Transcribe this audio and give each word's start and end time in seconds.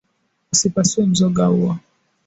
Usipasue 0.53 1.05
mzoga 1.05 1.45
huo 1.47 1.77